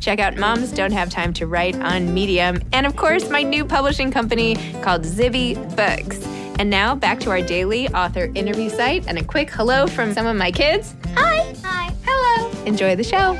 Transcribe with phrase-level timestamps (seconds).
[0.00, 2.60] Check out Moms Don't Have Time to Write on Medium.
[2.72, 6.26] And of course, my new publishing company called Zibby Books.
[6.58, 10.26] And now back to our daily author interview site and a quick hello from some
[10.26, 10.94] of my kids.
[11.14, 11.54] Hi.
[11.62, 11.94] Hi.
[12.04, 12.50] Hello.
[12.64, 13.38] Enjoy the show.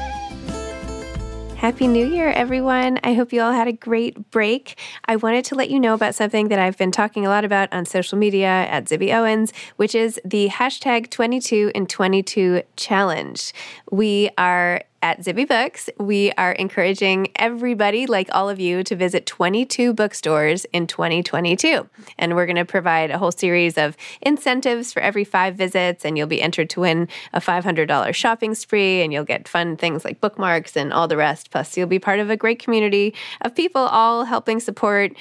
[1.61, 2.99] Happy New Year, everyone.
[3.05, 4.79] I hope you all had a great break.
[5.05, 7.71] I wanted to let you know about something that I've been talking a lot about
[7.71, 13.53] on social media at Zibby Owens, which is the hashtag 22 and 22 challenge.
[13.91, 19.25] We are at Zibby Books, we are encouraging everybody, like all of you, to visit
[19.25, 21.89] 22 bookstores in 2022.
[22.19, 26.19] And we're going to provide a whole series of incentives for every five visits, and
[26.19, 30.21] you'll be entered to win a $500 shopping spree, and you'll get fun things like
[30.21, 31.51] bookmarks and all the rest.
[31.51, 35.13] Plus, you'll be part of a great community of people all helping support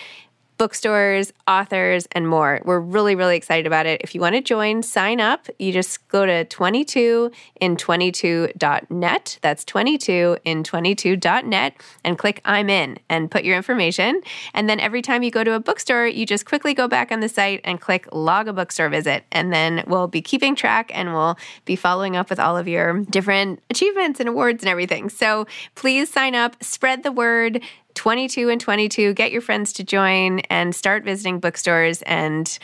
[0.59, 2.61] bookstores, authors, and more.
[2.65, 4.01] We're really, really excited about it.
[4.03, 5.47] If you want to join, sign up.
[5.57, 9.39] You just go to 22in22.net.
[9.41, 14.19] That's 22in22.net and click I'm in and put your information.
[14.53, 17.21] And then every time you go to a bookstore, you just quickly go back on
[17.21, 19.23] the site and click log a bookstore visit.
[19.31, 22.99] And then we'll be keeping track and we'll be following up with all of your
[23.05, 25.07] different achievements and awards and everything.
[25.07, 27.63] So please sign up, spread the word.
[27.99, 32.57] 22 and 22, get your friends to join and start visiting bookstores and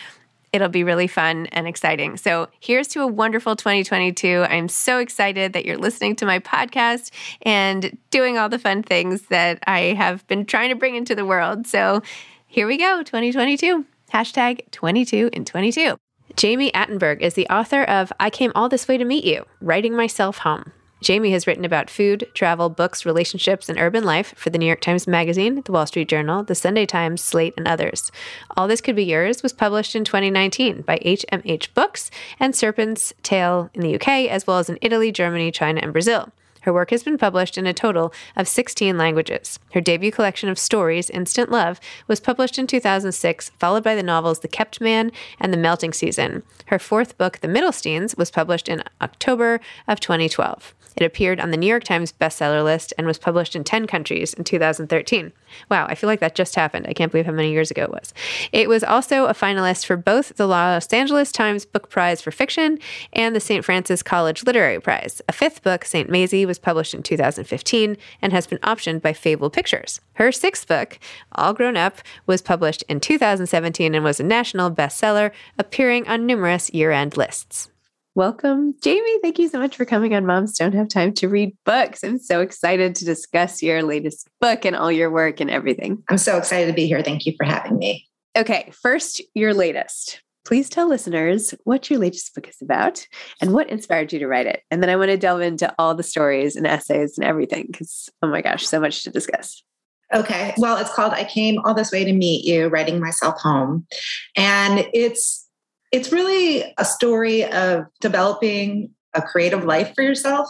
[0.54, 2.16] it'll be really fun and exciting.
[2.16, 4.46] So, here's to a wonderful 2022.
[4.50, 9.24] I'm so excited that you're listening to my podcast and doing all the fun things
[9.24, 11.68] that I have been trying to bring into the world.
[11.68, 12.02] So,
[12.48, 13.84] here we go 2022.
[14.14, 15.98] Hashtag 22 in 22.
[16.38, 19.98] Jami Attenberg is the author of I Came All This Way to Meet You Writing
[19.98, 20.72] Myself Home.
[21.02, 24.82] Jami has written about food, travel, books, relationships, and urban life for the New York
[24.82, 28.12] Times Magazine, the Wall Street Journal, the Sunday Times, Slate, and others.
[28.56, 32.10] All This Could Be Yours was published in 2019 by HMH Books
[32.40, 36.32] and Serpent's Tail in the UK, as well as in Italy, Germany, China, and Brazil.
[36.62, 39.60] Her work has been published in a total of 16 languages.
[39.74, 44.40] Her debut collection of stories, Instant Love, was published in 2006, followed by the novels
[44.40, 46.42] The Kept Man and The Melting Season.
[46.68, 50.74] Her fourth book, The Middlesteins, was published in October of 2012.
[50.96, 54.34] It appeared on the New York Times bestseller list and was published in 10 countries
[54.34, 55.32] in 2013.
[55.70, 56.86] Wow, I feel like that just happened.
[56.88, 58.14] I can't believe how many years ago it was.
[58.52, 62.80] It was also a finalist for both the Los Angeles Times Book Prize for Fiction
[63.14, 63.64] and the St.
[63.64, 65.22] Francis College Literary Prize.
[65.28, 66.10] A fifth book, St.
[66.10, 70.02] Mazie, was published in 2015 and has been optioned by Fable Pictures.
[70.14, 71.00] Her sixth book,
[71.34, 76.74] All Grown Up, was published in 2017 and was a national bestseller, appearing on numerous
[76.74, 77.70] year end lists.
[78.16, 79.20] Welcome, Jami.
[79.22, 82.02] Thank you so much for coming on Moms Don't Have Time to Read Books.
[82.02, 86.02] I'm so excited to discuss your latest book and all your work and everything.
[86.08, 87.04] I'm so excited to be here.
[87.04, 88.08] Thank you for having me.
[88.38, 90.22] Okay, first, your latest.
[90.46, 93.06] Please tell listeners what your latest book is about
[93.42, 94.62] and what inspired you to write it.
[94.72, 98.10] And then I want to delve into all the stories and essays and everything because,
[98.22, 99.62] oh my gosh, so much to discuss.
[100.14, 100.54] Okay.
[100.58, 103.86] Well, it's called I Came All This Way to Meet You, Writing Myself Home.
[104.38, 105.45] And it's
[105.96, 110.50] it's really a story of developing a creative life for yourself.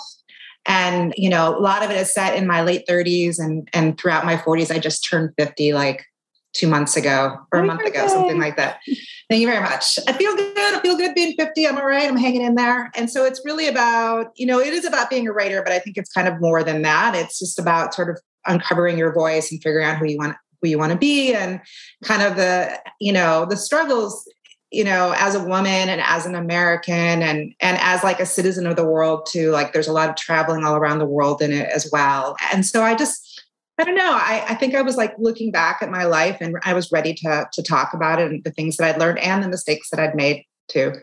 [0.66, 3.96] And, you know, a lot of it is set in my late 30s and, and
[3.96, 4.72] throughout my 40s.
[4.72, 6.04] I just turned 50 like
[6.54, 8.80] two months ago or a month ago, something like that.
[9.30, 10.00] Thank you very much.
[10.08, 10.58] I feel good.
[10.58, 11.68] I feel good being 50.
[11.68, 12.10] I'm all right.
[12.10, 12.90] I'm hanging in there.
[12.96, 15.78] And so it's really about, you know, it is about being a writer, but I
[15.78, 17.14] think it's kind of more than that.
[17.14, 20.70] It's just about sort of uncovering your voice and figuring out who you want who
[20.70, 21.62] you want to be and
[22.04, 24.28] kind of the, you know, the struggles
[24.72, 28.66] you know as a woman and as an american and and as like a citizen
[28.66, 31.52] of the world too like there's a lot of traveling all around the world in
[31.52, 33.44] it as well and so i just
[33.78, 36.56] i don't know i, I think i was like looking back at my life and
[36.64, 39.44] i was ready to to talk about it and the things that i'd learned and
[39.44, 40.94] the mistakes that i'd made too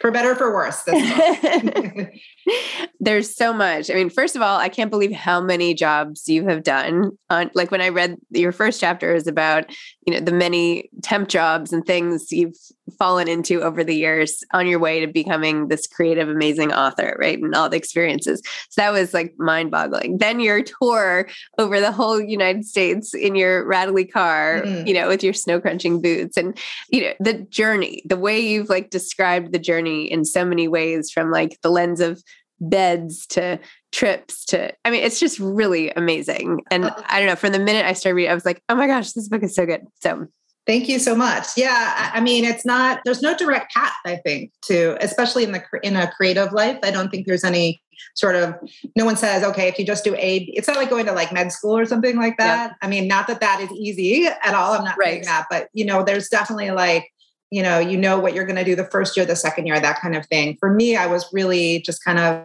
[0.00, 0.82] for better or for worse.
[3.00, 3.90] There's so much.
[3.90, 7.12] I mean, first of all, I can't believe how many jobs you have done.
[7.30, 9.70] On like when I read your first chapter is about
[10.06, 12.56] you know the many temp jobs and things you've
[12.98, 17.38] fallen into over the years on your way to becoming this creative, amazing author, right?
[17.38, 18.42] And all the experiences.
[18.70, 20.18] So that was like mind boggling.
[20.18, 21.28] Then your tour
[21.58, 24.86] over the whole United States in your rattly car, mm-hmm.
[24.86, 26.56] you know, with your snow crunching boots and,
[26.90, 31.10] you know, the journey, the way you've like described the journey in so many ways
[31.10, 32.22] from like the lens of
[32.60, 33.58] beds to
[33.92, 37.02] trips to i mean it's just really amazing and oh.
[37.06, 39.12] i don't know from the minute i started reading i was like oh my gosh
[39.12, 40.26] this book is so good so
[40.66, 41.46] Thank you so much.
[41.56, 43.00] Yeah, I mean, it's not.
[43.04, 43.94] There's no direct path.
[44.04, 46.78] I think to, especially in the in a creative life.
[46.82, 47.80] I don't think there's any
[48.14, 48.54] sort of.
[48.96, 51.32] No one says, okay, if you just do A, it's not like going to like
[51.32, 52.70] med school or something like that.
[52.70, 52.74] Yeah.
[52.82, 54.72] I mean, not that that is easy at all.
[54.72, 55.06] I'm not right.
[55.06, 57.12] saying that, but you know, there's definitely like
[57.50, 59.78] you know you know what you're going to do the first year the second year
[59.78, 60.56] that kind of thing.
[60.58, 62.44] For me i was really just kind of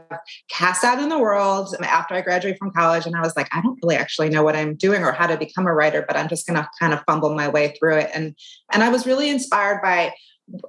[0.50, 3.62] cast out in the world after i graduated from college and i was like i
[3.62, 6.28] don't really actually know what i'm doing or how to become a writer but i'm
[6.28, 8.10] just going to kind of fumble my way through it.
[8.14, 8.36] And
[8.72, 10.14] and i was really inspired by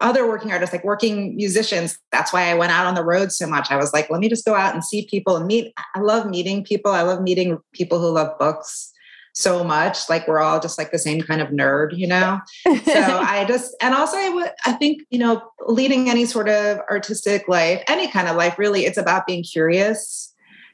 [0.00, 1.98] other working artists like working musicians.
[2.12, 3.70] That's why i went out on the road so much.
[3.70, 5.72] I was like let me just go out and see people and meet.
[5.94, 6.92] I love meeting people.
[6.92, 8.92] I love meeting people who love books
[9.32, 12.40] so much like we're all just like the same kind of nerd you know?
[12.66, 16.78] So i just and also I would, I think you know leading any sort of
[16.90, 20.28] artistic life any kind of life really it's about being curious.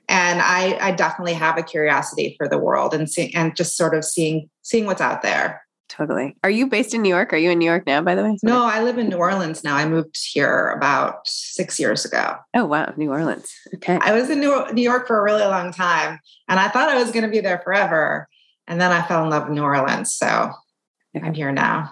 [0.08, 3.94] And i i definitely have a curiosity for the world and see, and just sort
[3.94, 5.62] of seeing seeing what's out there.
[5.88, 6.36] Totally.
[6.44, 7.32] Are you based in new york?
[7.32, 8.36] Are you in new york now by the way?
[8.38, 8.52] Sorry.
[8.52, 9.76] no i live in new orleans now.
[9.76, 12.36] I moved here about six years ago.
[12.54, 13.54] Oh wow new orleans.
[13.76, 13.98] Okay.
[14.00, 16.18] I was in new, new york for a really long time
[16.48, 18.28] and i thought i was going to be there forever
[18.68, 20.14] and then I fell in love with New Orleans.
[20.14, 20.52] So
[21.16, 21.90] I'm here now.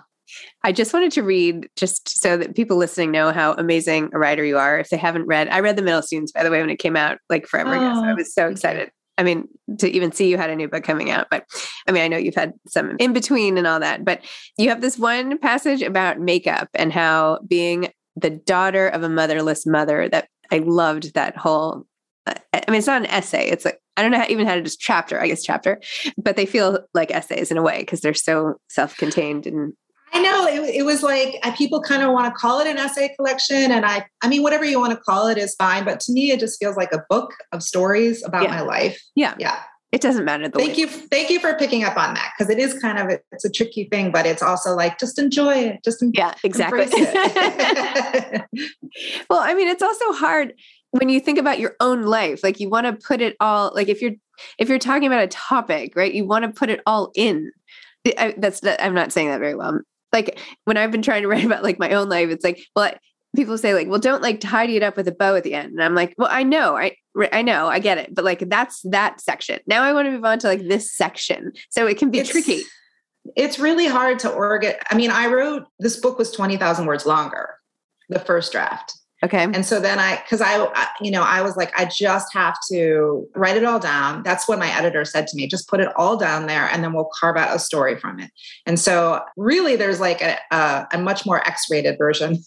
[0.63, 4.45] I just wanted to read just so that people listening know how amazing a writer
[4.45, 4.79] you are.
[4.79, 7.19] If they haven't read, I read The Middlesteins, by the way, when it came out
[7.31, 7.95] like forever oh, ago.
[7.95, 8.91] So I oh, was so excited.
[9.19, 11.47] I mean, to even see you had a new book coming out, but
[11.87, 14.21] I mean, I know you've had some in between and all that, but
[14.59, 19.65] you have this one passage about makeup and how being the daughter of a motherless
[19.65, 21.87] mother that I loved that whole
[22.27, 23.49] uh, I mean, it's not an essay.
[23.49, 25.81] It's like, I don't know how, even how to just chapter, I guess chapter,
[26.17, 29.75] but they feel like essays in a way because they're so self contained and
[30.13, 32.79] I know it, it was like uh, people kind of want to call it an
[32.79, 35.85] essay collection, and I, I mean, whatever you want to call it is fine.
[35.85, 38.51] But to me, it just feels like a book of stories about yeah.
[38.51, 39.03] my life.
[39.15, 39.63] Yeah, yeah.
[39.93, 40.49] It doesn't matter.
[40.49, 40.81] thank way.
[40.81, 43.51] you, thank you for picking up on that because it is kind of it's a
[43.51, 45.85] tricky thing, but it's also like just enjoy it.
[45.85, 46.87] Just yeah, exactly.
[49.31, 50.55] well, I mean, it's also hard
[50.99, 53.89] when you think about your own life like you want to put it all like
[53.89, 54.13] if you're
[54.59, 57.53] if you're talking about a topic right you want to put it all in.
[58.19, 59.81] I, that's i'm not saying that very well.
[60.13, 62.93] Like when i've been trying to write about like my own life it's like well
[63.35, 65.73] people say like well don't like tidy it up with a bow at the end.
[65.73, 66.97] And i'm like well i know i
[67.33, 69.61] i know i get it but like that's that section.
[69.67, 71.53] Now i want to move on to like this section.
[71.71, 72.63] So it can be it's, tricky.
[73.35, 77.57] it's really hard to organize i mean i wrote this book was 20000 words longer
[78.09, 79.43] the first draft Okay.
[79.43, 83.27] And so then I, because I, you know, I was like, I just have to
[83.35, 84.23] write it all down.
[84.23, 85.49] That's what my editor said to me.
[85.49, 88.31] Just put it all down there, and then we'll carve out a story from it.
[88.67, 92.39] And so, really, there's like a, a, a much more X-rated version.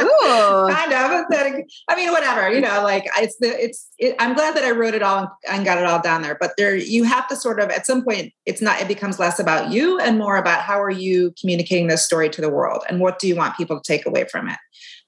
[0.00, 1.64] kind of.
[1.88, 2.52] I mean, whatever.
[2.52, 3.88] You know, like it's the it's.
[3.98, 6.36] It, I'm glad that I wrote it all and got it all down there.
[6.38, 8.80] But there, you have to sort of at some point, it's not.
[8.82, 12.42] It becomes less about you and more about how are you communicating this story to
[12.42, 14.58] the world and what do you want people to take away from it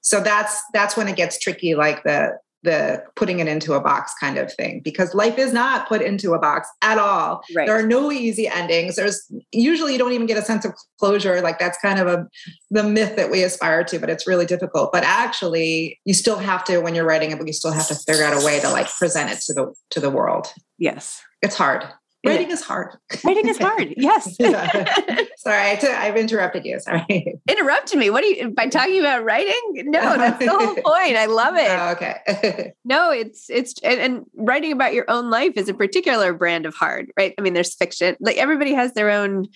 [0.03, 4.13] so that's that's when it gets tricky like the the putting it into a box
[4.19, 7.43] kind of thing because life is not put into a box at all.
[7.53, 7.67] Right.
[7.67, 8.95] there are no easy endings.
[8.95, 11.41] There's usually you don't even get a sense of closure.
[11.41, 12.27] Like that's kind of a
[12.71, 14.93] the myth that we aspire to but it's really difficult.
[14.93, 17.95] But actually you still have to when you're writing a book you still have to
[17.95, 20.47] figure out a way to like present it to the to the world.
[20.77, 21.21] Yes.
[21.41, 21.85] It's hard
[22.25, 22.95] Writing is hard.
[23.23, 23.93] Writing is hard.
[24.03, 24.35] Yes.
[25.37, 26.79] Sorry, I t- I've interrupted you.
[26.79, 27.35] Sorry.
[27.49, 28.09] Interrupted me.
[28.09, 29.61] What are you by talking about writing?
[29.73, 31.15] No, that's the whole point.
[31.15, 31.67] I love it.
[31.69, 32.73] Oh, okay.
[32.85, 36.75] no, it's it's and, and, writing about your own life is a particular brand of
[36.75, 37.33] hard, right?
[37.37, 38.15] I mean, there's fiction.
[38.19, 39.47] Like everybody has their own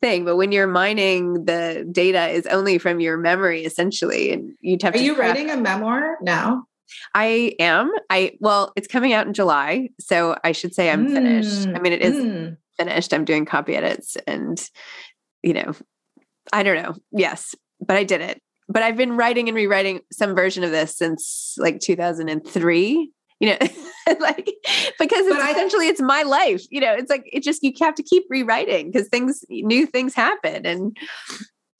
[0.00, 4.82] thing, but when you're mining the data is only from your memory essentially, and you'd
[4.82, 4.94] have.
[4.94, 6.66] Are you writing a memoir now?
[7.14, 7.92] I am.
[8.10, 11.12] I well, it's coming out in July, so I should say I'm mm.
[11.12, 11.68] finished.
[11.68, 12.56] I mean, it is mm.
[12.76, 13.12] finished.
[13.12, 14.58] I'm doing copy edits, and
[15.42, 15.72] you know,
[16.52, 16.94] I don't know.
[17.12, 18.40] Yes, but I did it.
[18.68, 23.10] But I've been writing and rewriting some version of this since like 2003.
[23.40, 23.58] You know,
[24.20, 24.54] like
[24.98, 26.62] because it's essentially it's my life.
[26.70, 30.14] You know, it's like it just you have to keep rewriting because things new things
[30.14, 30.96] happen and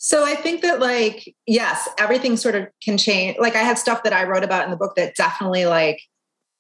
[0.05, 3.39] so I think that like yes, everything sort of can change.
[3.41, 5.99] Like I had stuff that I wrote about in the book that definitely like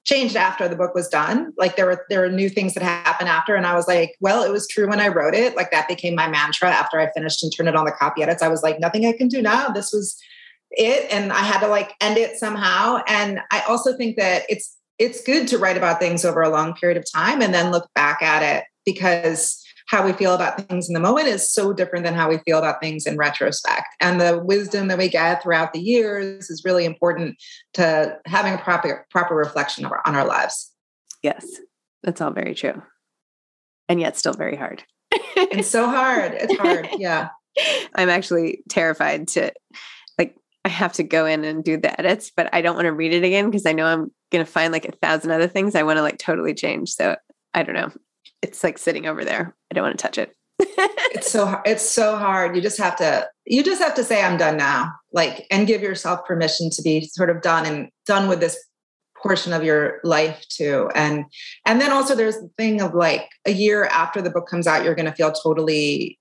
[0.06, 1.52] changed after the book was done.
[1.58, 4.44] Like there were there were new things that happened after, and I was like, well,
[4.44, 5.56] it was true when I wrote it.
[5.56, 8.42] Like that became my mantra after I finished and turned it on the copy edits.
[8.42, 9.68] I was like, nothing I can do now.
[9.68, 10.18] This was
[10.70, 13.02] it, and I had to like end it somehow.
[13.06, 16.72] And I also think that it's it's good to write about things over a long
[16.72, 20.88] period of time and then look back at it because how we feel about things
[20.88, 23.86] in the moment is so different than how we feel about things in retrospect.
[24.00, 27.36] And the wisdom that we get throughout the years is really important
[27.74, 30.72] to having a proper proper reflection our, on our lives.
[31.22, 31.46] Yes,
[32.02, 32.82] that's all very true.
[33.88, 34.82] And yet still very hard.
[35.10, 36.32] it's so hard.
[36.34, 36.88] It's hard.
[36.98, 37.28] Yeah.
[37.94, 39.52] I'm actually terrified to
[40.18, 42.92] like I have to go in and do the edits, but I don't want to
[42.92, 45.76] read it again because I know I'm going to find like a thousand other things
[45.76, 46.90] I want to like totally change.
[46.90, 47.16] So
[47.52, 47.92] I don't know
[48.42, 49.54] it's like sitting over there.
[49.70, 50.34] I don't want to touch it.
[50.58, 52.54] it's so it's so hard.
[52.54, 54.92] You just have to you just have to say I'm done now.
[55.12, 58.58] Like and give yourself permission to be sort of done and done with this
[59.20, 60.90] portion of your life too.
[60.94, 61.24] And
[61.66, 64.84] and then also there's the thing of like a year after the book comes out
[64.84, 66.18] you're going to feel totally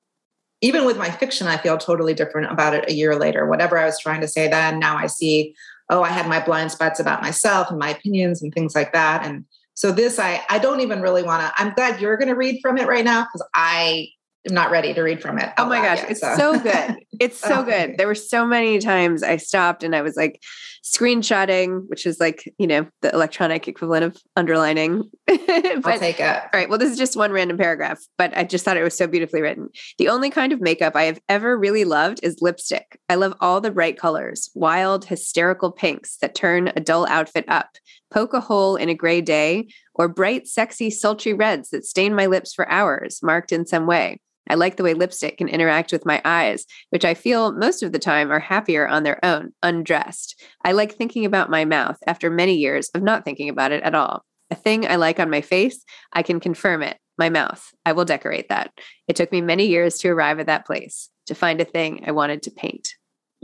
[0.62, 3.46] even with my fiction I feel totally different about it a year later.
[3.46, 5.56] Whatever I was trying to say then now I see
[5.90, 9.26] oh I had my blind spots about myself and my opinions and things like that
[9.26, 11.62] and so this, I I don't even really want to.
[11.62, 14.10] I'm glad you're going to read from it right now because I
[14.48, 15.52] am not ready to read from it.
[15.58, 16.98] Oh my gosh, yet, it's so, so good.
[17.20, 17.98] It's so oh, good.
[17.98, 20.42] There were so many times I stopped and I was like
[20.84, 25.10] screenshotting, which is like, you know, the electronic equivalent of underlining.
[25.28, 25.40] but,
[25.86, 26.26] I'll take it.
[26.26, 26.70] All right.
[26.70, 29.42] Well, this is just one random paragraph, but I just thought it was so beautifully
[29.42, 29.70] written.
[29.98, 33.00] The only kind of makeup I have ever really loved is lipstick.
[33.08, 37.78] I love all the bright colors, wild, hysterical pinks that turn a dull outfit up,
[38.12, 42.26] poke a hole in a gray day, or bright, sexy, sultry reds that stain my
[42.26, 44.20] lips for hours, marked in some way.
[44.50, 47.92] I like the way lipstick can interact with my eyes, which I feel most of
[47.92, 50.42] the time are happier on their own, undressed.
[50.64, 53.96] I like thinking about my mouth after many years of not thinking about it at
[53.96, 54.24] all.
[54.52, 56.98] A thing I like on my face, I can confirm it.
[57.18, 57.64] My mouth.
[57.86, 58.72] I will decorate that.
[59.08, 62.12] It took me many years to arrive at that place, to find a thing I
[62.12, 62.90] wanted to paint.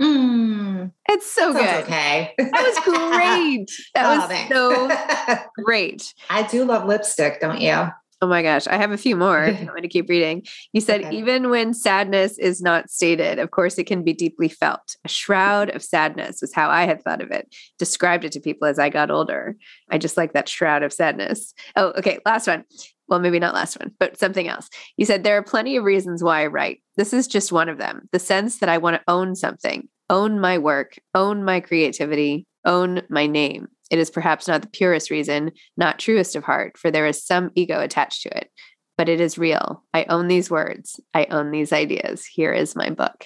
[0.01, 1.83] Mm, it's so good.
[1.83, 2.33] Okay.
[2.37, 3.69] That was great.
[3.93, 4.55] That oh, was thanks.
[4.55, 6.13] so great.
[6.29, 7.87] I do love lipstick, don't you?
[8.21, 9.45] Oh my gosh, I have a few more.
[9.45, 10.45] I'm going to keep reading.
[10.73, 11.15] You said, okay.
[11.15, 14.97] even when sadness is not stated, of course, it can be deeply felt.
[15.05, 18.67] A shroud of sadness is how I had thought of it, described it to people
[18.67, 19.55] as I got older.
[19.89, 21.53] I just like that shroud of sadness.
[21.77, 22.19] Oh, okay.
[22.25, 22.65] Last one.
[23.07, 24.69] Well, maybe not last one, but something else.
[24.97, 26.81] You said, there are plenty of reasons why I write.
[26.95, 30.39] This is just one of them the sense that I want to own something, own
[30.39, 33.69] my work, own my creativity, own my name.
[33.89, 37.51] It is perhaps not the purest reason, not truest of heart, for there is some
[37.55, 38.49] ego attached to it.
[38.97, 39.83] But it is real.
[39.93, 40.99] I own these words.
[41.13, 42.25] I own these ideas.
[42.25, 43.25] Here is my book.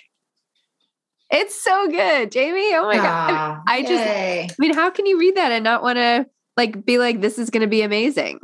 [1.32, 2.75] It's so good, Jami.
[2.75, 3.62] Oh my god.
[3.67, 6.86] I, I just I mean, how can you read that and not want to like
[6.86, 8.39] be like this is going to be amazing?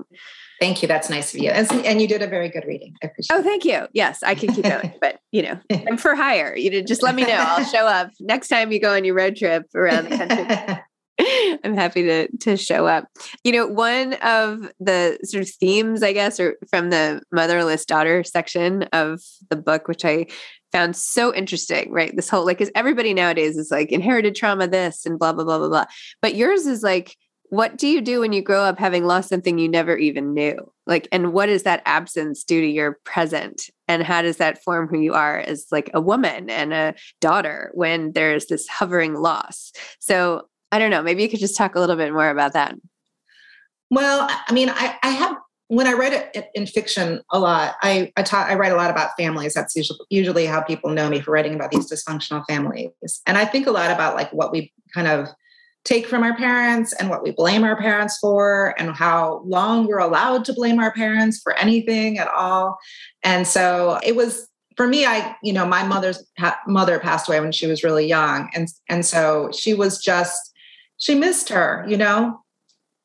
[0.59, 0.87] Thank you.
[0.87, 1.51] That's nice of you.
[1.51, 2.93] And, and, you did a very good reading.
[3.01, 3.87] I appreciate Oh, thank you.
[3.93, 4.93] Yes, I can keep going.
[5.01, 6.53] but, you know, I'm for hire.
[6.55, 7.37] You know, just let me know.
[7.37, 10.83] I'll show up next time you go on your road trip around the country.
[11.63, 13.05] I'm happy to to show up.
[13.43, 18.23] You know, one of the sort of themes, I guess, or from the motherless daughter
[18.23, 20.27] section of the book, which I
[20.71, 22.15] found so interesting, right?
[22.15, 25.57] This whole like, because everybody nowadays is like inherited trauma, this and blah blah blah
[25.57, 25.85] blah blah.
[26.21, 27.15] But yours is like,
[27.49, 30.55] what do you do when you grow up having lost something you never even knew?
[30.85, 33.63] Like, and what does that absence do to your present?
[33.87, 37.71] And how does that form who you are as like a woman and a daughter
[37.73, 39.71] when there's this hovering loss?
[39.99, 41.01] So I don't know.
[41.01, 42.75] Maybe you could just talk a little bit more about that.
[43.89, 45.35] Well, I mean, I, I have
[45.67, 48.89] when I write it in fiction a lot, I I, talk, I write a lot
[48.89, 49.53] about families.
[49.53, 52.91] That's usually, usually how people know me for writing about these dysfunctional families.
[53.25, 55.27] And I think a lot about like what we kind of
[55.85, 59.99] take from our parents and what we blame our parents for and how long we're
[59.99, 62.77] allowed to blame our parents for anything at all.
[63.23, 66.23] And so it was for me I you know my mother's
[66.65, 70.48] mother passed away when she was really young and and so she was just
[70.99, 72.41] she missed her, you know,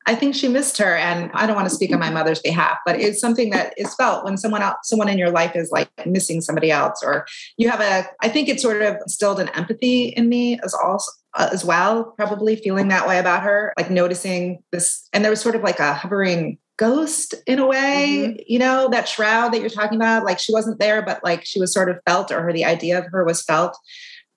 [0.05, 0.95] I think she missed her.
[0.95, 3.95] And I don't want to speak on my mother's behalf, but it's something that is
[3.95, 7.25] felt when someone else, someone in your life is like missing somebody else, or
[7.57, 11.11] you have a, I think it sort of instilled an empathy in me as also
[11.33, 15.09] uh, as well, probably feeling that way about her, like noticing this.
[15.11, 18.39] And there was sort of like a hovering ghost in a way, mm-hmm.
[18.45, 20.23] you know, that shroud that you're talking about.
[20.23, 22.99] Like she wasn't there, but like she was sort of felt, or her, the idea
[22.99, 23.75] of her was felt.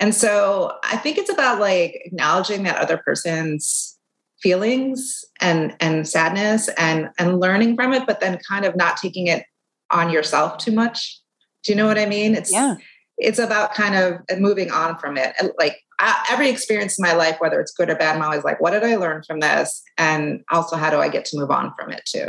[0.00, 3.98] And so I think it's about like acknowledging that other person's
[4.40, 9.26] feelings and and sadness and and learning from it but then kind of not taking
[9.26, 9.44] it
[9.90, 11.20] on yourself too much.
[11.64, 12.34] Do you know what i mean?
[12.34, 12.76] It's yeah.
[13.16, 15.34] it's about kind of uh, moving on from it.
[15.58, 18.60] Like I, every experience in my life whether it's good or bad i'm always like
[18.60, 19.82] what did i learn from this?
[19.96, 22.28] And also how do i get to move on from it too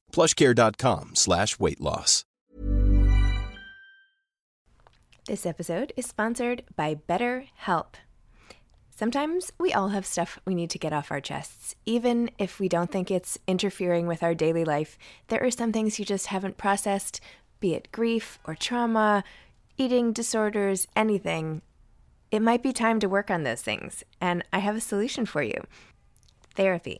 [0.11, 2.25] plushcare.com slash weight loss.
[5.27, 7.93] This episode is sponsored by BetterHelp.
[8.89, 11.75] Sometimes we all have stuff we need to get off our chests.
[11.85, 14.97] Even if we don't think it's interfering with our daily life,
[15.27, 17.21] there are some things you just haven't processed
[17.61, 19.23] be it grief or trauma,
[19.77, 21.61] eating disorders, anything,
[22.31, 24.03] it might be time to work on those things.
[24.19, 25.61] And I have a solution for you
[26.55, 26.99] therapy.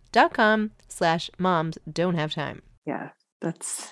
[0.11, 2.61] dot com slash moms don't have time.
[2.85, 3.09] Yeah,
[3.41, 3.89] that's,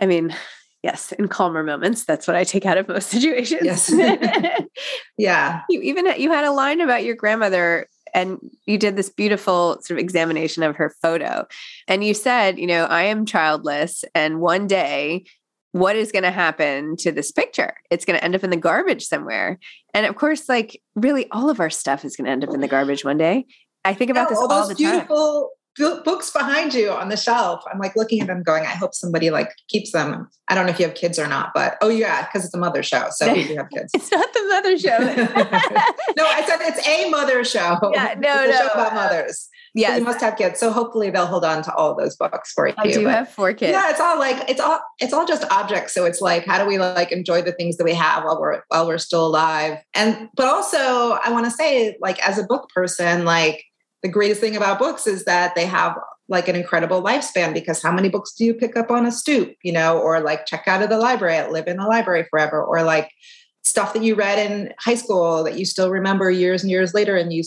[0.00, 0.34] I mean,
[0.82, 3.62] yes, in calmer moments, that's what I take out of most situations.
[3.62, 3.92] Yes.
[5.18, 5.62] yeah.
[5.68, 9.98] You even, you had a line about your grandmother and you did this beautiful sort
[9.98, 11.46] of examination of her photo.
[11.86, 14.04] And you said, you know, I am childless.
[14.14, 15.24] And one day,
[15.72, 17.74] what is going to happen to this picture?
[17.90, 19.58] It's going to end up in the garbage somewhere.
[19.92, 22.60] And of course, like really all of our stuff is going to end up in
[22.60, 23.44] the garbage one day.
[23.88, 25.50] I think about this all, all the beautiful,
[26.04, 27.62] books behind you on the shelf.
[27.72, 30.28] I'm like looking at them going, I hope somebody like keeps them.
[30.48, 32.58] I don't know if you have kids or not, but oh yeah, because it's a
[32.58, 33.06] mother show.
[33.10, 33.90] So you have kids.
[33.94, 34.98] it's not the mother show.
[36.16, 37.78] no, I said it's a mother show.
[37.94, 38.66] Yeah, no, it's no.
[38.66, 39.48] show about uh, mothers.
[39.74, 40.60] Yeah, you must have kids.
[40.60, 42.74] So hopefully they'll hold on to all those books for you.
[42.76, 43.72] I do but, have four kids.
[43.72, 45.94] Yeah, it's all like it's all it's all just objects.
[45.94, 48.62] So it's like, how do we like enjoy the things that we have while we're
[48.68, 49.78] while we're still alive?
[49.94, 53.64] And but also I want to say, like, as a book person, like
[54.02, 55.96] the greatest thing about books is that they have
[56.28, 59.54] like an incredible lifespan because how many books do you pick up on a stoop,
[59.62, 62.82] you know, or like check out of the library, live in the library forever, or
[62.82, 63.10] like
[63.62, 67.16] stuff that you read in high school that you still remember years and years later
[67.16, 67.42] and you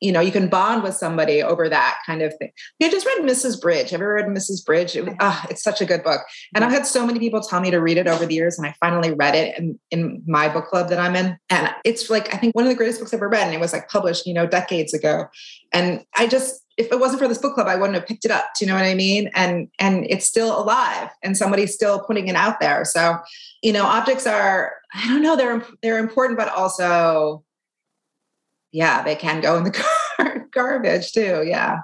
[0.00, 2.50] you know you can bond with somebody over that kind of thing.
[2.82, 3.90] I just read mrs bridge.
[3.90, 4.96] Have you ever read mrs bridge?
[4.96, 6.20] It, oh, it's such a good book.
[6.54, 8.66] And i've had so many people tell me to read it over the years and
[8.66, 11.38] i finally read it in, in my book club that i'm in.
[11.48, 13.60] And it's like i think one of the greatest books i've ever read and it
[13.60, 15.26] was like published you know decades ago.
[15.72, 18.30] And i just if it wasn't for this book club, I wouldn't have picked it
[18.30, 18.52] up.
[18.58, 19.30] Do you know what I mean?
[19.34, 22.86] And and it's still alive, and somebody's still putting it out there.
[22.86, 23.18] So,
[23.62, 27.44] you know, objects are I don't know they're they're important, but also,
[28.72, 29.70] yeah, they can go in the
[30.18, 31.42] car, garbage too.
[31.46, 31.78] Yeah.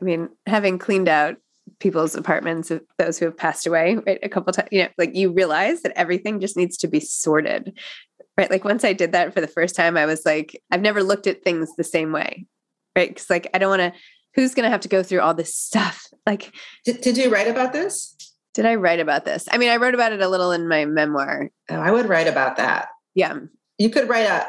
[0.00, 1.36] I mean, having cleaned out
[1.78, 4.18] people's apartments of those who have passed away, right?
[4.22, 7.78] A couple times, you know, like you realize that everything just needs to be sorted.
[8.36, 8.50] Right.
[8.50, 11.26] Like once I did that for the first time, I was like, I've never looked
[11.26, 12.46] at things the same way.
[12.96, 13.14] Right.
[13.14, 14.00] Cause like I don't want to
[14.34, 16.06] who's going to have to go through all this stuff?
[16.26, 16.54] Like,
[16.86, 18.16] did, did you write about this?
[18.54, 19.46] Did I write about this?
[19.50, 21.50] I mean, I wrote about it a little in my memoir.
[21.68, 22.88] Oh, I would write about that.
[23.14, 23.40] Yeah.
[23.76, 24.46] You could write a,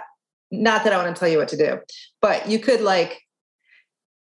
[0.62, 1.80] not that I want to tell you what to do,
[2.22, 3.22] but you could like,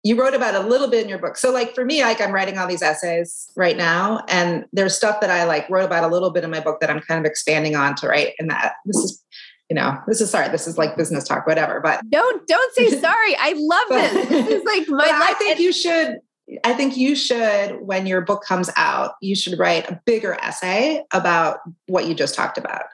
[0.02, 1.36] you wrote about a little bit in your book.
[1.36, 5.20] So like for me, like I'm writing all these essays right now and there's stuff
[5.20, 7.28] that I like wrote about a little bit in my book that I'm kind of
[7.28, 8.32] expanding on to write.
[8.38, 9.22] And that this is
[9.70, 11.80] you know, this is sorry, this is like business talk, whatever.
[11.80, 13.36] But don't don't say sorry.
[13.38, 14.28] I love this.
[14.28, 15.12] This is like my life.
[15.12, 16.18] I think you should.
[16.64, 21.04] I think you should, when your book comes out, you should write a bigger essay
[21.12, 22.86] about what you just talked about.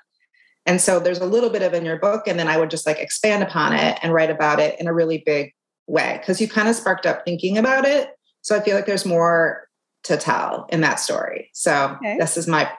[0.66, 2.86] And so there's a little bit of in your book, and then I would just
[2.86, 5.54] like expand upon it and write about it in a really big
[5.86, 8.10] way because you kind of sparked up thinking about it.
[8.42, 9.68] So I feel like there's more
[10.04, 11.50] to tell in that story.
[11.52, 12.16] So okay.
[12.18, 12.70] this is my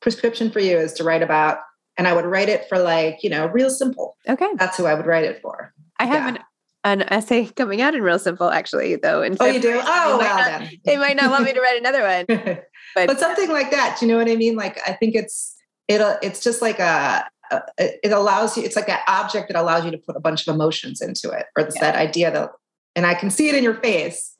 [0.00, 1.58] prescription for you is to write about
[1.96, 4.16] and I would write it for like, you know, real simple.
[4.28, 4.48] Okay.
[4.56, 5.72] That's who I would write it for.
[5.98, 6.42] I have yeah.
[6.84, 9.22] an, an essay coming out in real simple actually though.
[9.22, 9.80] In oh, you do?
[9.80, 10.70] Oh, they well not, then.
[10.84, 12.62] They might not want me to write another one.
[12.94, 13.96] But, but something like that.
[13.98, 14.54] Do you know what I mean?
[14.54, 15.56] Like, I think it's,
[15.88, 19.84] it'll, it's just like a, a, it allows you, it's like that object that allows
[19.84, 21.82] you to put a bunch of emotions into it or it's yeah.
[21.82, 22.50] that idea that,
[22.94, 24.36] and I can see it in your face.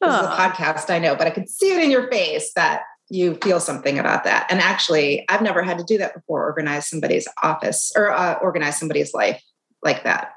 [0.00, 2.82] This is a podcast, I know, but I can see it in your face that
[3.08, 4.46] you feel something about that.
[4.50, 8.78] And actually, I've never had to do that before, organize somebody's office or uh, organize
[8.78, 9.42] somebody's life
[9.82, 10.32] like that.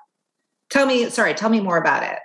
[0.70, 2.20] Tell me, sorry, tell me more about it.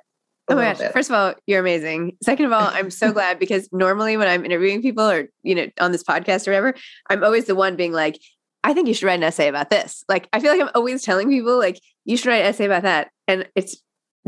[0.49, 0.79] Oh my gosh.
[0.79, 0.93] Bit.
[0.93, 2.17] First of all, you're amazing.
[2.23, 5.67] Second of all, I'm so glad because normally when I'm interviewing people or, you know,
[5.81, 6.75] on this podcast or whatever,
[7.09, 8.21] I'm always the one being like,
[8.64, 10.05] I think you should write an essay about this.
[10.09, 12.83] Like, I feel like I'm always telling people, like, you should write an essay about
[12.83, 13.11] that.
[13.27, 13.77] And it's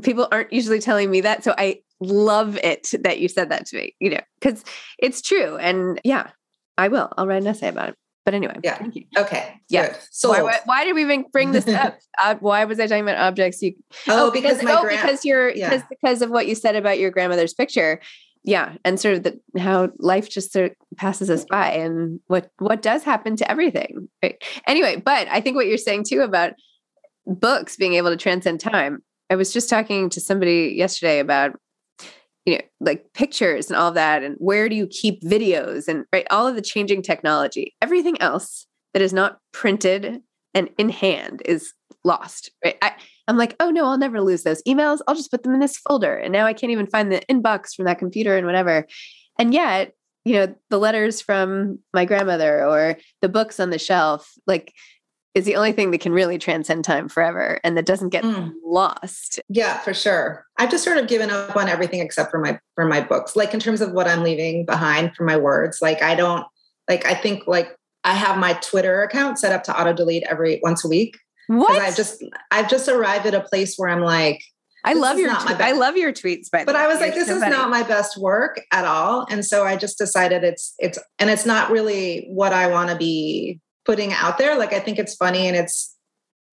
[0.03, 1.45] people aren't usually telling me that.
[1.45, 4.65] So I love it that you said that to me, you know, because
[4.99, 5.57] it's true.
[5.57, 6.31] And yeah,
[6.77, 7.11] I will.
[7.17, 7.97] I'll write an essay about it.
[8.25, 8.79] But anyway, yeah.
[8.79, 9.05] Thank you.
[9.17, 9.61] Okay.
[9.69, 9.95] Yeah.
[10.11, 11.99] So why, why, why, did we even bring this up?
[12.19, 13.61] uh, why was I talking about objects?
[13.61, 13.75] You
[14.09, 15.69] oh, oh because, because oh, because you're yeah.
[15.69, 18.01] because because of what you said about your grandmother's picture.
[18.45, 22.51] Yeah, and sort of the, how life just sort of passes us by, and what
[22.59, 24.09] what does happen to everything.
[24.23, 24.43] Right?
[24.67, 26.53] Anyway, but I think what you're saying too about
[27.27, 29.03] books being able to transcend time.
[29.31, 31.59] I was just talking to somebody yesterday about
[32.45, 36.05] you know like pictures and all of that and where do you keep videos and
[36.13, 40.21] right all of the changing technology everything else that is not printed
[40.53, 41.73] and in hand is
[42.05, 42.93] lost right I,
[43.29, 45.77] i'm like oh no i'll never lose those emails i'll just put them in this
[45.77, 48.87] folder and now i can't even find the inbox from that computer and whatever
[49.39, 49.93] and yet
[50.25, 54.73] you know the letters from my grandmother or the books on the shelf like
[55.35, 58.53] is the only thing that can really transcend time forever and that doesn't get mm.
[58.65, 59.41] lost.
[59.49, 60.47] Yeah, for sure.
[60.59, 63.35] I've just sort of given up on everything except for my for my books.
[63.35, 65.79] Like in terms of what I'm leaving behind for my words.
[65.83, 66.47] Like I don't
[66.89, 70.61] like I think like I have my Twitter account set up to auto delete every
[70.63, 71.19] once a week.
[71.47, 71.81] What?
[71.81, 74.43] I've just I've just arrived at a place where I'm like
[74.85, 77.41] I love your tw- I love your tweets, but but I was like, this is
[77.41, 81.47] not my best work at all, and so I just decided it's it's and it's
[81.47, 84.59] not really what I want to be putting out there.
[84.59, 85.94] Like I think it's funny and it's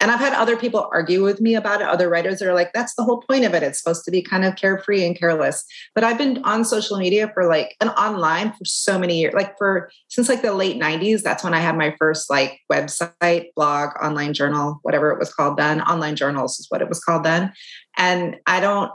[0.01, 1.87] and I've had other people argue with me about it.
[1.87, 3.61] Other writers are like, that's the whole point of it.
[3.61, 5.63] It's supposed to be kind of carefree and careless.
[5.93, 9.55] But I've been on social media for like and online for so many years, like
[9.57, 11.21] for since like the late 90s.
[11.21, 15.57] That's when I had my first like website, blog, online journal, whatever it was called
[15.57, 15.81] then.
[15.81, 17.53] Online journals is what it was called then.
[17.95, 18.91] And I don't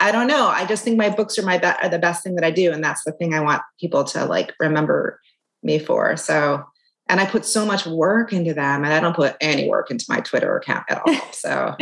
[0.00, 0.48] I don't know.
[0.48, 2.72] I just think my books are my be- are the best thing that I do,
[2.72, 5.20] and that's the thing I want people to like remember
[5.62, 6.16] me for.
[6.16, 6.64] So,
[7.10, 10.06] and I put so much work into them, and I don't put any work into
[10.08, 11.14] my Twitter account at all.
[11.32, 11.74] So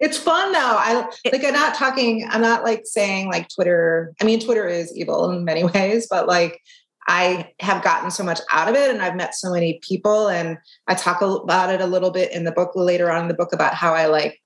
[0.00, 0.58] it's fun though.
[0.58, 1.44] I like.
[1.44, 2.26] I'm not talking.
[2.28, 4.14] I'm not like saying like Twitter.
[4.20, 6.58] I mean, Twitter is evil in many ways, but like
[7.06, 10.56] I have gotten so much out of it and I've met so many people and
[10.86, 13.52] I talk about it a little bit in the book later on in the book
[13.52, 14.40] about how I like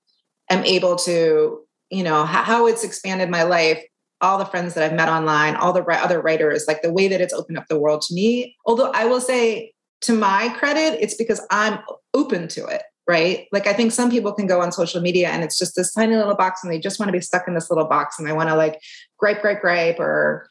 [0.49, 3.81] am able to, you know, how, it's expanded my life,
[4.25, 7.21] all the friends that I've met online, all the other writers, like the way that
[7.21, 8.55] it's opened up the world to me.
[8.65, 11.79] Although I will say to my credit, it's because I'm
[12.13, 13.45] open to it right?
[13.51, 16.15] Like I think some people can go on social media and it's just this tiny
[16.15, 18.33] little box and they just want to be stuck in this little box and they
[18.33, 18.81] want to like
[19.19, 20.49] gripe, gripe, gripe, or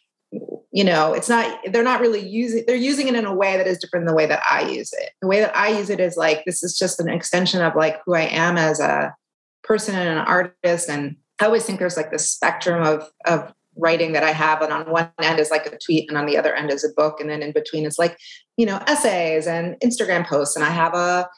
[0.72, 3.68] you know it's not they're not really using they're using it in a way that
[3.68, 6.00] is different than the way that i use it the way that i use it
[6.00, 9.14] is like this is just an extension of like who i am as a
[9.62, 14.12] person and an artist and i always think there's like this spectrum of of writing
[14.12, 16.54] that i have and on one end is like a tweet and on the other
[16.54, 18.16] end is a book and then in between is like
[18.56, 21.28] you know essays and instagram posts and i have a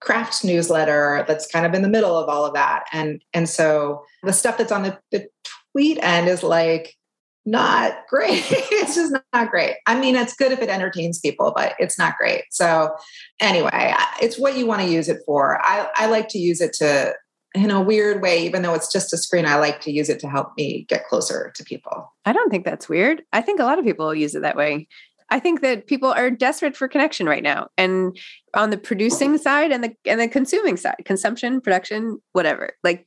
[0.00, 4.02] craft newsletter that's kind of in the middle of all of that and and so
[4.22, 5.26] the stuff that's on the, the
[5.72, 6.96] tweet end is like
[7.44, 8.44] not great.
[8.50, 9.76] it's just not great.
[9.86, 12.44] I mean, it's good if it entertains people, but it's not great.
[12.50, 12.94] So,
[13.40, 15.60] anyway, it's what you want to use it for.
[15.64, 17.14] I, I like to use it to,
[17.54, 20.20] in a weird way, even though it's just a screen, I like to use it
[20.20, 22.12] to help me get closer to people.
[22.24, 23.22] I don't think that's weird.
[23.32, 24.88] I think a lot of people use it that way.
[25.30, 27.68] I think that people are desperate for connection right now.
[27.78, 28.18] And
[28.54, 32.72] on the producing side and the and the consuming side, consumption, production, whatever.
[32.84, 33.06] Like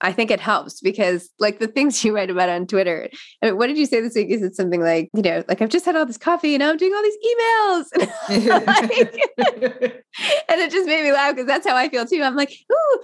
[0.00, 3.08] I think it helps because, like, the things you write about on Twitter.
[3.42, 4.30] I mean, what did you say this week?
[4.30, 6.76] Is it something like, you know, like I've just had all this coffee and I'm
[6.76, 7.84] doing all these emails,
[10.48, 12.22] and it just made me laugh because that's how I feel too.
[12.22, 13.00] I'm like, ooh,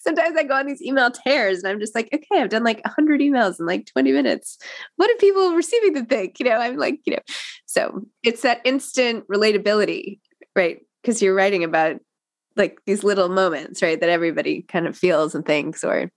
[0.00, 2.82] sometimes I go on these email tears and I'm just like, okay, I've done like
[2.84, 4.58] 100 emails in like 20 minutes.
[4.96, 6.38] What do people receiving the think?
[6.38, 7.22] You know, I'm like, you know,
[7.66, 10.20] so it's that instant relatability,
[10.56, 10.80] right?
[11.02, 11.96] Because you're writing about
[12.56, 13.98] like these little moments, right?
[13.98, 16.10] That everybody kind of feels and thinks or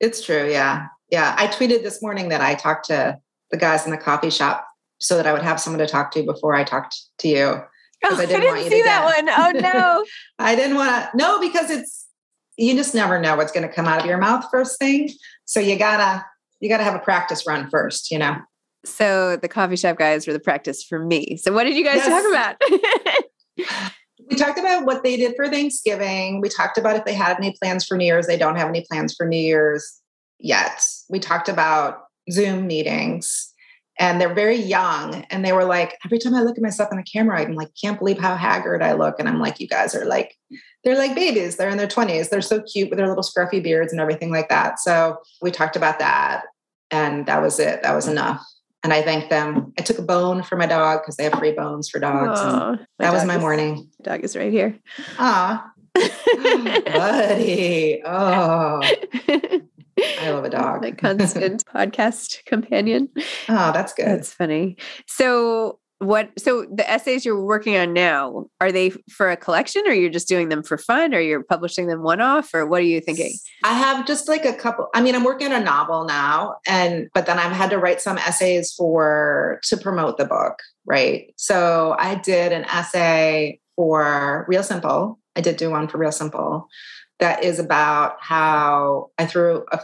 [0.00, 0.50] it's true.
[0.50, 0.86] Yeah.
[1.10, 1.34] Yeah.
[1.38, 3.18] I tweeted this morning that I talked to
[3.50, 4.66] the guys in the coffee shop
[4.98, 7.62] so that I would have someone to talk to before I talked to you.
[8.06, 9.28] Oh, I didn't, I didn't see that one.
[9.28, 10.04] Oh no.
[10.38, 12.06] I didn't want to no, because it's
[12.56, 15.10] you just never know what's going to come out of your mouth first thing.
[15.44, 16.24] So you gotta
[16.60, 18.36] you gotta have a practice run first, you know.
[18.84, 21.36] So the coffee shop guys were the practice for me.
[21.36, 22.08] So what did you guys yes.
[22.08, 22.58] talk
[23.58, 23.92] about?
[24.28, 26.40] we talked about what they did for Thanksgiving.
[26.40, 28.26] We talked about if they had any plans for New Year's.
[28.26, 30.00] They don't have any plans for New Year's
[30.38, 30.82] yet.
[31.08, 33.52] We talked about Zoom meetings
[33.98, 35.24] and they're very young.
[35.30, 37.70] And they were like, every time I look at myself in the camera, I'm like,
[37.80, 39.16] can't believe how haggard I look.
[39.18, 40.36] And I'm like, you guys are like,
[40.82, 41.56] they're like babies.
[41.56, 42.28] They're in their 20s.
[42.28, 44.80] They're so cute with their little scruffy beards and everything like that.
[44.80, 46.44] So we talked about that.
[46.90, 47.82] And that was it.
[47.82, 48.44] That was enough
[48.84, 49.72] and I thanked them.
[49.78, 52.38] I took a bone for my dog because they have free bones for dogs.
[52.38, 53.90] Aww, that was my is, morning.
[54.02, 54.78] Dog is right here.
[55.18, 58.02] Ah, buddy.
[58.04, 58.80] Oh,
[59.98, 60.82] I love a dog.
[60.82, 63.08] My constant podcast companion.
[63.48, 64.06] Oh, that's good.
[64.06, 64.76] That's funny.
[65.06, 69.92] So, what so the essays you're working on now are they for a collection or
[69.92, 72.84] you're just doing them for fun or you're publishing them one off or what are
[72.84, 73.32] you thinking?
[73.62, 77.08] I have just like a couple i mean i'm working on a novel now and
[77.14, 81.32] but then i've had to write some essays for to promote the book right?
[81.36, 85.18] So i did an essay for real simple.
[85.36, 86.68] I did do one for real simple.
[87.18, 89.80] That is about how i threw a,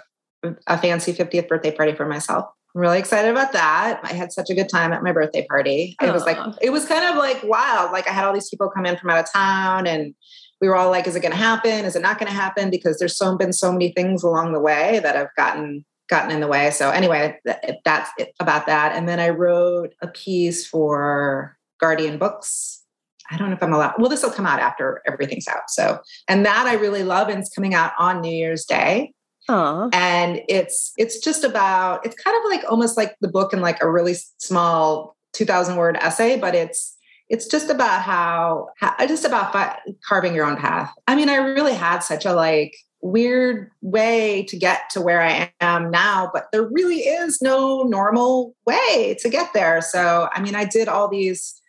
[0.66, 4.00] a fancy 50th birthday party for myself I'm really excited about that.
[4.04, 5.96] I had such a good time at my birthday party.
[6.00, 7.90] It was like, it was kind of like wild.
[7.90, 10.14] Like I had all these people come in from out of town and
[10.61, 11.85] we were all like, is it going to happen?
[11.85, 12.70] Is it not going to happen?
[12.70, 16.40] Because there's so been so many things along the way that have gotten gotten in
[16.40, 16.70] the way.
[16.70, 17.38] So anyway,
[17.85, 18.94] that's it about that.
[18.94, 22.85] And then I wrote a piece for Guardian Books.
[23.30, 23.94] I don't know if I'm allowed.
[23.98, 25.70] Well, this will come out after everything's out.
[25.70, 29.12] So, and that I really love, and it's coming out on New Year's Day.
[29.50, 29.90] Aww.
[29.92, 33.82] And it's it's just about it's kind of like almost like the book in like
[33.82, 36.96] a really small 2000 word essay, but it's
[37.28, 40.92] it's just about how, how uh, just about fi- carving your own path.
[41.06, 45.52] I mean, I really had such a like weird way to get to where I
[45.60, 49.80] am now, but there really is no normal way to get there.
[49.80, 51.60] So, I mean, I did all these,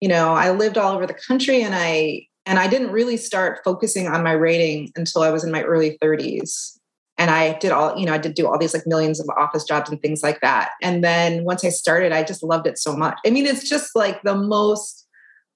[0.00, 3.60] you know, I lived all over the country and I and I didn't really start
[3.64, 6.73] focusing on my rating until I was in my early 30s
[7.16, 9.64] and I did all, you know, I did do all these like millions of office
[9.64, 10.70] jobs and things like that.
[10.82, 13.18] And then once I started, I just loved it so much.
[13.24, 15.06] I mean, it's just like the most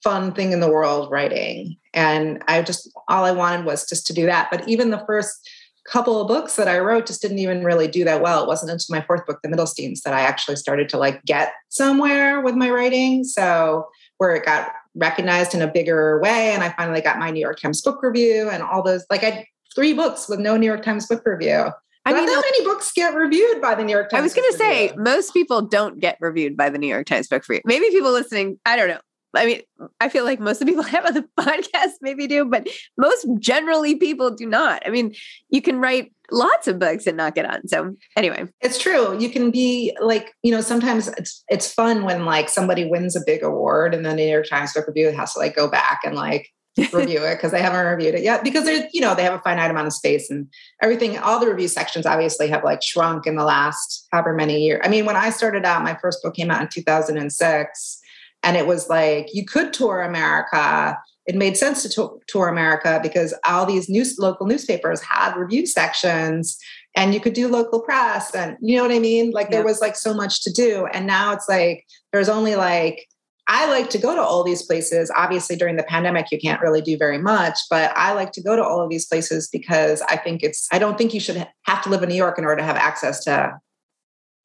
[0.04, 1.76] fun thing in the world writing.
[1.92, 4.48] And I just, all I wanted was just to do that.
[4.50, 5.48] But even the first
[5.90, 8.42] couple of books that I wrote just didn't even really do that well.
[8.42, 11.52] It wasn't until my fourth book, The Middlesteins, that I actually started to like get
[11.70, 13.24] somewhere with my writing.
[13.24, 16.52] So where it got recognized in a bigger way.
[16.52, 19.46] And I finally got my New York Times book review and all those, like I
[19.78, 21.70] three books with no New York Times book review.
[22.04, 24.20] I mean, how many books get reviewed by the New York Times?
[24.20, 27.28] I was going to say most people don't get reviewed by the New York Times
[27.28, 27.62] Book Review.
[27.64, 29.00] Maybe people listening, I don't know.
[29.36, 29.60] I mean,
[30.00, 32.66] I feel like most of the people I have on the podcast maybe do, but
[32.96, 34.82] most generally people do not.
[34.84, 35.14] I mean,
[35.50, 37.68] you can write lots of books and not get on.
[37.68, 39.18] So anyway, it's true.
[39.18, 43.20] You can be like, you know, sometimes it's it's fun when like somebody wins a
[43.24, 46.00] big award and then the New York Times Book Review has to like go back
[46.04, 46.50] and like
[46.92, 49.40] review it because they haven't reviewed it yet because they're you know they have a
[49.40, 50.46] finite amount of space and
[50.82, 54.80] everything all the review sections obviously have like shrunk in the last however many years
[54.84, 58.00] i mean when i started out my first book came out in 2006
[58.42, 60.98] and it was like you could tour America.
[61.26, 65.66] It made sense to to- tour America because all these news local newspapers had review
[65.66, 66.56] sections
[66.96, 69.32] and you could do local press and you know what I mean?
[69.32, 70.86] Like there was like so much to do.
[70.86, 73.06] And now it's like there's only like
[73.48, 75.10] I like to go to all these places.
[75.16, 78.54] Obviously, during the pandemic, you can't really do very much, but I like to go
[78.54, 81.82] to all of these places because I think it's, I don't think you should have
[81.82, 83.58] to live in New York in order to have access to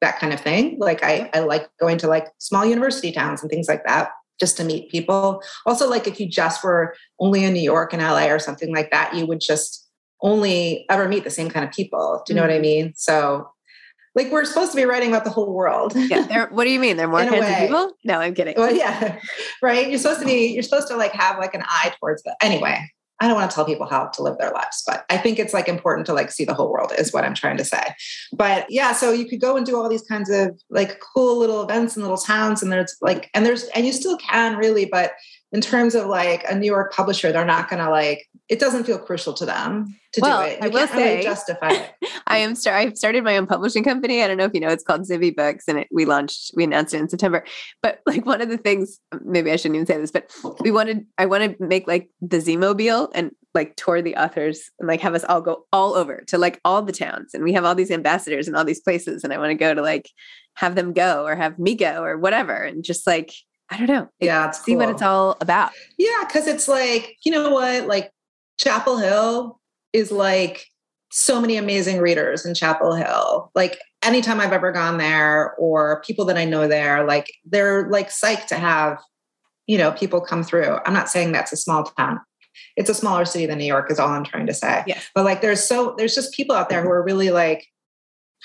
[0.00, 0.78] that kind of thing.
[0.78, 4.56] Like I, I like going to like small university towns and things like that just
[4.56, 5.42] to meet people.
[5.66, 8.90] Also, like if you just were only in New York and LA or something like
[8.90, 9.86] that, you would just
[10.22, 12.22] only ever meet the same kind of people.
[12.24, 12.48] Do you know mm-hmm.
[12.48, 12.86] what I mm-hmm.
[12.86, 12.92] mean?
[12.96, 13.50] So
[14.14, 15.94] like we're supposed to be writing about the whole world.
[15.96, 16.46] yeah.
[16.50, 16.96] what do you mean?
[16.96, 17.92] They're more kinds of people?
[18.04, 18.54] No, I'm kidding.
[18.56, 19.18] Well, yeah.
[19.62, 19.88] Right.
[19.88, 22.36] You're supposed to be, you're supposed to like have like an eye towards that.
[22.40, 22.78] Anyway,
[23.20, 25.54] I don't want to tell people how to live their lives, but I think it's
[25.54, 27.94] like important to like see the whole world is what I'm trying to say.
[28.32, 31.62] But yeah, so you could go and do all these kinds of like cool little
[31.62, 35.12] events in little towns and there's like and there's and you still can really, but
[35.52, 38.84] in terms of like a New York publisher, they're not going to like it doesn't
[38.84, 40.58] feel crucial to them to well, do it.
[40.60, 41.90] You I will say, really justify it.
[42.26, 42.76] I am start.
[42.76, 44.22] I've started my own publishing company.
[44.22, 44.68] I don't know if you know.
[44.68, 46.52] It's called Zibby Books, and it, we launched.
[46.54, 47.44] We announced it in September.
[47.82, 50.30] But like one of the things, maybe I shouldn't even say this, but
[50.60, 51.06] we wanted.
[51.16, 55.00] I want to make like the Z Mobile and like tour the authors and like
[55.00, 57.74] have us all go all over to like all the towns, and we have all
[57.74, 60.10] these ambassadors and all these places, and I want to go to like
[60.56, 63.32] have them go or have me go or whatever, and just like
[63.70, 64.08] I don't know.
[64.20, 64.80] Yeah, see cool.
[64.80, 65.72] what it's all about.
[65.96, 68.10] Yeah, because it's like you know what, like
[68.58, 69.60] Chapel Hill
[69.92, 70.66] is like
[71.10, 73.50] so many amazing readers in Chapel Hill.
[73.54, 78.10] Like anytime I've ever gone there, or people that I know there, like they're like
[78.10, 78.98] psyched to have
[79.66, 80.78] you know people come through.
[80.84, 82.20] I'm not saying that's a small town.
[82.76, 84.82] It's a smaller city than New York, is all I'm trying to say.
[84.86, 85.00] Yeah.
[85.14, 87.66] But like, there's so there's just people out there who are really like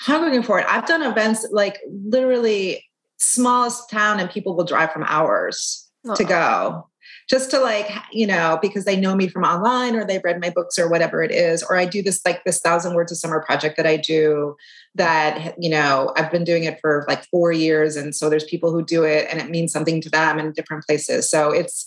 [0.00, 0.66] hungering for it.
[0.68, 2.84] I've done events like literally
[3.18, 6.89] smallest town and people will drive from hours uh to go
[7.30, 10.50] just to like you know because they know me from online or they've read my
[10.50, 13.40] books or whatever it is or i do this like this thousand words a summer
[13.40, 14.54] project that i do
[14.94, 18.72] that you know i've been doing it for like four years and so there's people
[18.72, 21.86] who do it and it means something to them in different places so it's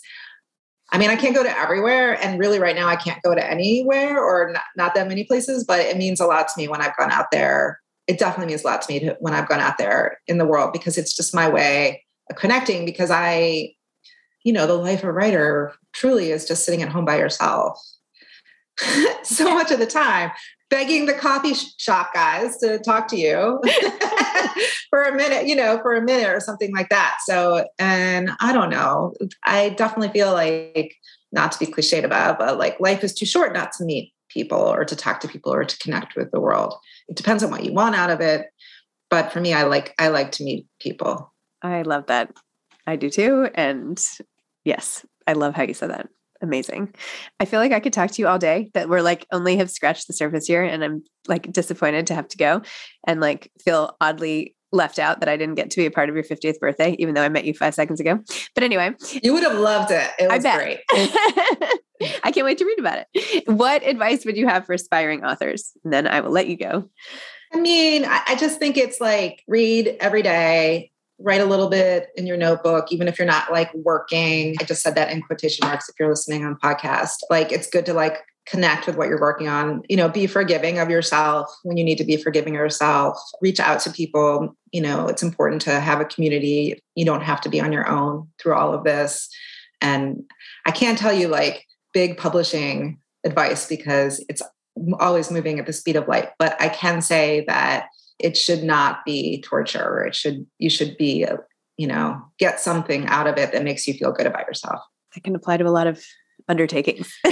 [0.91, 2.23] I mean, I can't go to everywhere.
[2.23, 5.63] And really, right now, I can't go to anywhere or not, not that many places,
[5.63, 8.63] but it means a lot to me when I've gone out there it definitely means
[8.63, 11.15] a lot to me to, when I've gone out there in the world because it's
[11.15, 12.85] just my way of connecting.
[12.85, 13.73] Because I,
[14.43, 17.79] you know, the life of a writer truly is just sitting at home by yourself
[19.23, 20.31] so much of the time,
[20.69, 23.61] begging the coffee shop guys to talk to you
[24.89, 27.17] for a minute, you know, for a minute or something like that.
[27.25, 29.13] So, and I don't know,
[29.45, 30.95] I definitely feel like,
[31.33, 34.59] not to be cliched about, but like life is too short not to meet people
[34.59, 36.75] or to talk to people or to connect with the world.
[37.07, 38.45] It depends on what you want out of it.
[39.09, 41.33] But for me, I like I like to meet people.
[41.61, 42.31] I love that.
[42.85, 43.49] I do too.
[43.55, 43.99] And
[44.63, 46.09] yes, I love how you said that.
[46.41, 46.93] Amazing.
[47.39, 49.71] I feel like I could talk to you all day, that we're like only have
[49.71, 50.63] scratched the surface here.
[50.63, 52.61] And I'm like disappointed to have to go
[53.07, 56.15] and like feel oddly left out that I didn't get to be a part of
[56.15, 58.19] your 50th birthday, even though I met you five seconds ago.
[58.55, 60.09] But anyway, you would have loved it.
[60.19, 60.79] It was great.
[62.23, 63.47] I can't wait to read about it.
[63.47, 65.71] What advice would you have for aspiring authors?
[65.83, 66.89] And then I will let you go.
[67.53, 70.91] I mean, I just think it's like read every day,
[71.23, 74.55] write a little bit in your notebook, even if you're not like working.
[74.59, 77.15] I just said that in quotation marks if you're listening on podcast.
[77.29, 79.83] Like it's good to like connect with what you're working on.
[79.87, 83.17] You know be forgiving of yourself when you need to be forgiving yourself.
[83.41, 84.55] Reach out to people.
[84.73, 86.77] You know it's important to have a community.
[86.95, 89.29] You don't have to be on your own through all of this.
[89.81, 90.23] And
[90.65, 94.41] i can't tell you like big publishing advice because it's
[94.99, 96.29] always moving at the speed of light.
[96.37, 97.87] But i can say that
[98.19, 101.25] it should not be torture or it should you should be
[101.77, 104.81] you know get something out of it that makes you feel good about yourself
[105.13, 106.03] that can apply to a lot of
[106.47, 107.13] undertakings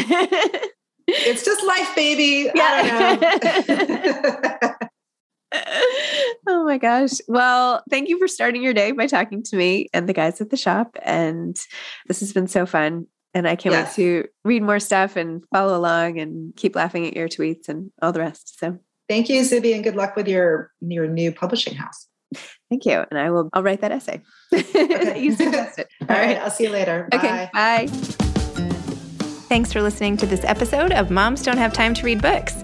[1.12, 2.52] it's just life, baby.
[2.54, 3.18] Yeah.
[6.48, 7.12] oh my gosh.
[7.28, 10.50] Well, thank you for starting your day by talking to me and the guys at
[10.50, 10.98] the shop.
[11.04, 11.58] And
[12.08, 13.08] this has been so fun.
[13.34, 13.98] And I can't yes.
[13.98, 17.92] wait to read more stuff and follow along and keep laughing at your tweets and
[18.02, 18.60] all the rest.
[18.60, 18.78] So
[19.12, 22.08] thank you, Zibby, and good luck with your your new publishing house.
[22.70, 23.04] Thank you.
[23.12, 24.22] And I will I'll write that essay.
[24.54, 25.20] Okay.
[25.24, 25.88] you suggested.
[26.02, 26.28] All, all right.
[26.28, 26.38] right.
[26.38, 27.10] I'll see you later.
[27.12, 27.18] Bye.
[27.18, 27.50] Okay.
[27.54, 27.88] Bye.
[29.50, 32.64] Thanks for listening to this episode of Moms Don't Have Time to Read Books.